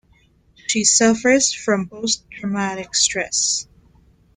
She 0.65 0.83
suffers 0.83 1.53
from 1.53 1.87
post-traumatic 1.87 2.95
stress. 2.95 3.67